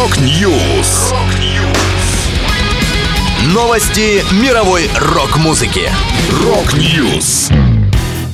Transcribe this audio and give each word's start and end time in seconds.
Rock 0.00 0.50
News. 0.50 1.12
Новости 3.52 4.24
мировой 4.42 4.88
рок-музыки. 4.98 5.90
Rock 6.42 6.90
News. 6.90 7.50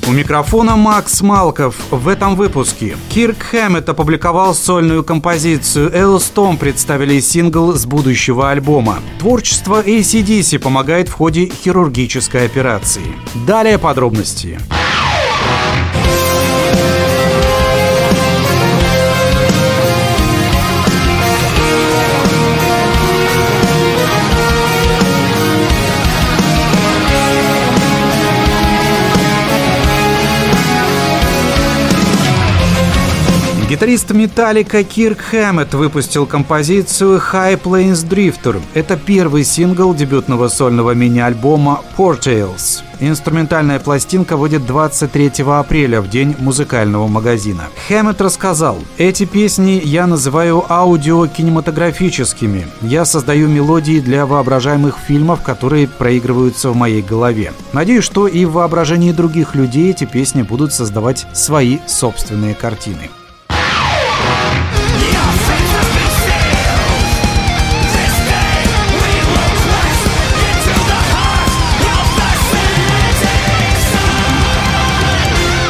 У 0.07 0.13
микрофона 0.13 0.77
Макс 0.77 1.23
Малков. 1.23 1.75
В 1.91 2.07
этом 2.07 2.37
выпуске 2.37 2.97
Кирк 3.09 3.43
Хэммет 3.51 3.89
опубликовал 3.89 4.55
сольную 4.55 5.03
композицию. 5.03 5.93
Halestorm 5.93 6.57
представили 6.57 7.19
сингл 7.19 7.73
с 7.73 7.85
будущего 7.85 8.49
альбома. 8.49 9.01
Творчество 9.19 9.83
AC/DC 9.83 10.61
помогает 10.61 11.09
в 11.09 11.15
ходе 11.15 11.51
хирургической 11.65 12.47
операции. 12.47 13.03
Далее 13.45 13.79
подробности. 13.79 14.61
Гитарист 33.69 34.13
Металлика 34.13 34.85
Кирк 34.85 35.19
Хэммет 35.19 35.75
выпустил 35.75 36.25
композицию 36.25 37.19
High 37.19 37.61
Plains 37.61 38.09
Drifter. 38.09 38.63
Это 38.75 38.97
первый 38.97 39.43
сингл 39.43 39.93
дебютного 39.93 40.47
сольного 40.47 40.93
мини-альбома 40.93 41.83
Portales. 41.99 42.85
Инструментальная 43.01 43.81
пластинка 43.81 44.37
выйдет 44.37 44.67
23 44.67 45.43
апреля, 45.49 46.01
в 46.01 46.09
день 46.09 46.37
музыкального 46.39 47.09
магазина. 47.09 47.65
Хэммет 47.89 48.21
рассказал, 48.21 48.79
«Эти 48.99 49.25
песни 49.25 49.83
я 49.83 50.07
называю 50.07 50.65
аудиокинематографическими. 50.69 52.69
Я 52.83 53.05
создаю 53.05 53.49
мелодии 53.49 53.99
для 53.99 54.27
воображаемых 54.27 54.97
фильмов, 54.97 55.43
которые 55.43 55.89
проигрываются 55.89 56.71
в 56.71 56.77
моей 56.77 57.03
голове. 57.03 57.53
Надеюсь, 57.73 58.05
что 58.05 58.29
и 58.29 58.45
в 58.45 58.53
воображении 58.53 59.11
других 59.11 59.57
людей 59.57 59.91
эти 59.91 60.05
песни 60.05 60.43
будут 60.43 60.73
создавать 60.73 61.27
свои 61.33 61.79
собственные 61.89 62.55
картины». 62.55 63.11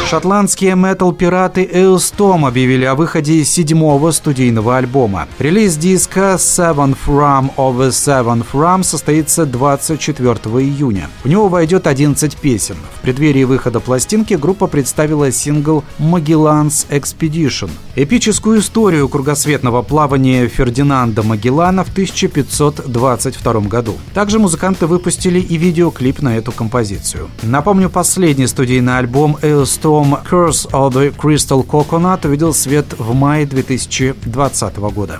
Шотландские 0.09 0.75
метал-пираты 0.77 1.65
Eustom 1.65 2.47
объявили 2.47 2.85
о 2.85 2.95
выходе 2.95 3.43
седьмого 3.43 4.11
студийного 4.11 4.77
альбома. 4.77 5.27
Релиз 5.37 5.75
диска 5.75 6.35
Seventh 6.37 6.99
Ram 7.07 7.53
of 7.57 7.75
the 7.75 7.89
Seventh 7.89 8.45
Ram 8.53 8.83
состоится 8.83 9.45
24 9.45 10.37
июня. 10.63 11.09
В 11.25 11.27
него 11.27 11.49
войдет 11.49 11.87
11 11.87 12.37
песен. 12.37 12.77
В 12.95 13.01
преддверии 13.01 13.43
выхода 13.43 13.81
пластинки 13.81 14.35
группа 14.35 14.67
представила 14.67 15.29
сингл 15.29 15.83
Magellan's 15.99 16.87
Expedition. 16.89 17.69
Эпическую 17.97 18.59
историю 18.61 19.09
кругосветного 19.09 19.81
плавания 19.81 20.47
Фердинанда 20.47 21.21
Магеллана 21.23 21.83
в 21.83 21.89
1522 21.89 23.53
году. 23.61 23.95
Также 24.13 24.39
музыканты 24.39 24.87
выпустили 24.87 25.41
и 25.41 25.57
видеоклип 25.57 26.21
на 26.21 26.37
эту 26.37 26.53
композицию. 26.53 27.29
Напомню, 27.41 27.89
последний 27.89 28.47
студийный 28.47 28.99
альбом 28.99 29.37
Eustom 29.41 29.96
альбом 29.97 30.19
Curse 30.23 30.69
of 30.71 30.93
the 30.93 31.15
Crystal 31.15 31.65
Coconut 31.65 32.25
увидел 32.25 32.53
свет 32.53 32.85
в 32.97 33.13
мае 33.13 33.45
2020 33.45 34.77
года. 34.77 35.19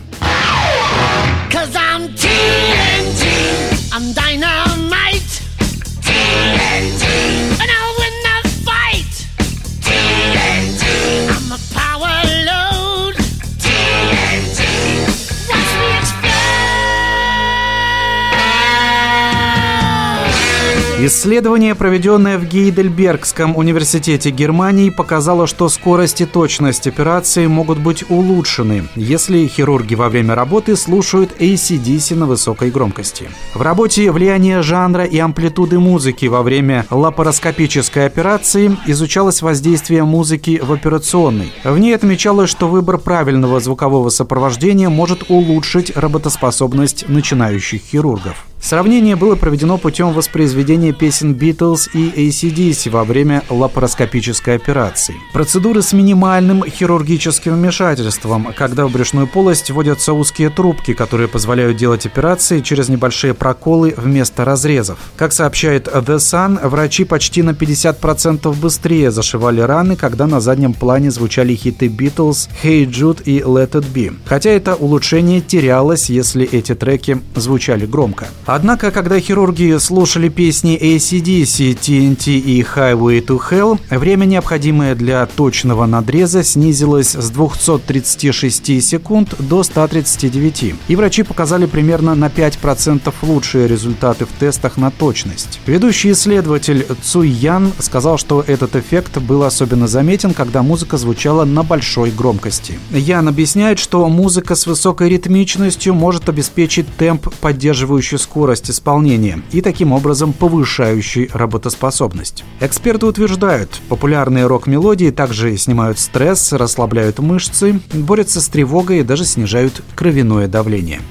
Исследование, 21.00 21.76
проведенное 21.76 22.40
в 22.40 22.46
Гейдельбергском 22.46 23.56
университете 23.56 24.32
Германии, 24.32 24.90
показало, 24.90 25.46
что 25.46 25.70
скорость 25.70 26.22
и 26.22 26.26
точность 26.26 26.88
операции 26.88 27.46
могут 27.46 27.78
быть 27.78 28.10
улучшены, 28.10 28.88
если 28.96 29.46
хирурги 29.46 29.94
во 29.94 30.10
время 30.10 30.34
работы 30.34 30.76
слушают 30.76 31.40
ACDC 31.40 32.16
на 32.16 32.26
высокой 32.26 32.72
громкости. 32.72 33.30
В 33.54 33.62
работе 33.62 34.12
«Влияние 34.12 34.64
жанра 34.64 35.04
и 35.04 35.20
амплитуды 35.20 35.78
музыки 35.78 36.26
во 36.26 36.42
время 36.42 36.88
лапароскопической 36.90 38.08
операции» 38.08 38.76
изучалось 38.88 39.44
воздействие 39.44 40.04
музыки 40.04 40.60
в 40.64 40.74
операционной. 40.74 41.52
В 41.64 41.78
ней 41.78 41.94
отмечалось, 41.94 42.50
что 42.50 42.68
выбор 42.68 42.98
правильного 42.98 43.60
звукового 43.60 44.10
сопровождения 44.10 44.90
может 44.90 45.30
улучшить 45.30 45.96
работоспособность 45.96 47.08
начинающих 47.08 47.82
хирургов. 47.82 48.48
Сравнение 48.60 49.16
было 49.16 49.36
проведено 49.36 49.78
путем 49.78 50.12
воспроизведения 50.12 50.92
песен 50.92 51.34
Beatles 51.34 51.90
и 51.94 52.28
ACDC 52.28 52.90
во 52.90 53.04
время 53.04 53.44
лапароскопической 53.50 54.56
операции. 54.56 55.16
Процедуры 55.32 55.82
с 55.82 55.94
минимальным 55.94 56.64
хирургическим 56.66 57.54
вмешательством, 57.54 58.54
когда 58.58 58.86
в 58.88 58.92
брюшную 58.92 59.28
полость 59.28 59.72
вводятся 59.72 60.14
узкие 60.14 60.50
трубки, 60.50 60.94
которые 60.94 61.28
позволяют 61.28 61.78
делать 61.78 62.06
операции 62.06 62.60
через 62.62 62.90
небольшие 62.90 63.34
проколы 63.34 63.94
вместо 63.96 64.44
разрезов. 64.44 64.98
Как 65.16 65.32
сообщает 65.34 65.88
The 65.88 66.18
Sun, 66.18 66.68
врачи 66.68 67.06
почти 67.06 67.44
на 67.44 67.52
50% 67.52 68.54
быстрее 68.60 69.12
зашивали 69.12 69.62
раны, 69.62 69.96
когда 69.96 70.28
на 70.28 70.42
заднем 70.42 70.74
плане 70.74 71.12
звучали 71.12 71.56
хиты 71.56 71.88
Beatles, 71.88 72.50
Hey 72.64 72.86
Jude 72.86 73.24
и 73.24 73.40
Let 73.40 73.72
It 73.72 73.86
Be. 73.94 74.16
Хотя 74.26 74.50
это 74.50 74.76
улучшение 74.76 75.42
терялось, 75.42 76.10
если 76.10 76.46
эти 76.46 76.76
треки 76.76 77.22
звучали 77.36 77.86
громко. 77.86 78.28
Однако, 78.48 78.92
когда 78.92 79.20
хирурги 79.20 79.78
слушали 79.78 80.30
песни 80.30 80.80
ACDC, 80.80 81.78
TNT 81.78 82.40
и 82.40 82.62
Highway 82.62 83.22
to 83.22 83.42
Hell, 83.50 83.78
время, 83.90 84.24
необходимое 84.24 84.96
для 84.96 85.26
точного 85.26 85.86
надреза, 85.86 86.46
снизилось 86.46 87.14
с 87.14 87.30
236 87.30 88.82
секунд 88.82 89.36
до 89.38 89.64
139. 89.64 90.76
И 90.88 90.96
врачи 90.96 91.24
показали 91.24 91.66
примерно 91.66 92.16
на 92.16 92.28
5% 92.28 93.14
лучшие 93.24 93.68
результаты 93.68 94.26
в 94.26 94.30
тестах 94.40 94.78
на 94.78 94.92
точность. 94.92 95.60
Ведущий 95.66 96.14
исследователь 96.14 96.88
Цуй 97.04 97.28
Ян 97.28 97.74
сказал, 97.80 98.18
что 98.18 98.42
этот 98.48 98.78
эффект 98.78 99.18
был 99.18 99.44
особенно 99.44 99.90
заметен, 99.90 100.34
когда 100.34 100.64
музыка 100.64 100.96
звучала 100.96 101.44
на 101.44 101.64
большой 101.64 102.12
громкости. 102.12 102.80
Ян 102.92 103.28
объясняет, 103.28 103.78
что 103.78 104.08
музыка 104.08 104.56
с 104.56 104.66
высокой 104.68 105.10
ритмичностью 105.10 105.94
может 105.94 106.30
обеспечить 106.30 106.88
темп, 106.96 107.28
поддерживающий 107.42 108.18
скорость 108.18 108.37
скорость 108.38 108.70
исполнения 108.70 109.42
и 109.52 109.62
таким 109.62 109.92
образом 109.92 110.32
повышающий 110.32 111.28
работоспособность. 111.34 112.44
Эксперты 112.60 113.08
утверждают, 113.08 113.82
популярные 113.90 114.46
рок-мелодии 114.46 115.10
также 115.10 115.58
снимают 115.58 115.98
стресс, 115.98 116.54
расслабляют 116.54 117.18
мышцы, 117.18 117.80
борются 117.94 118.40
с 118.40 118.48
тревогой 118.48 119.00
и 119.00 119.04
даже 119.04 119.26
снижают 119.26 119.82
кровяное 119.96 120.48
давление. 120.48 121.02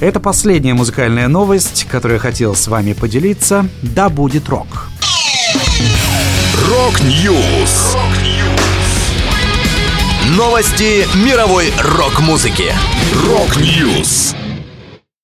Это 0.00 0.20
последняя 0.20 0.74
музыкальная 0.74 1.26
новость, 1.26 1.86
которую 1.90 2.16
я 2.16 2.20
хотел 2.20 2.54
с 2.54 2.68
вами 2.68 2.92
поделиться. 2.92 3.66
Да 3.80 4.10
будет 4.10 4.46
рок! 4.50 4.90
Рок-Ньюс! 6.68 7.96
Новости 10.36 11.06
мировой 11.26 11.72
рок-музыки. 11.96 12.74
Рок-Ньюс! 13.26 14.34